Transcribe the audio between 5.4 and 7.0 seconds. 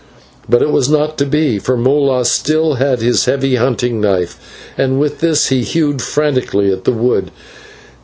he hewed frantically at the